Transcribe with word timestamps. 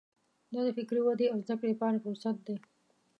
دا 0.53 0.59
د 0.67 0.69
فکري 0.77 1.01
ودې 1.03 1.27
او 1.29 1.37
زده 1.43 1.55
کړې 1.59 1.67
لپاره 1.73 2.03
فرصت 2.05 2.35
دی. 2.47 2.57